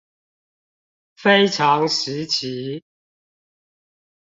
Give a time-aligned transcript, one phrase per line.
[1.15, 2.83] 非常時期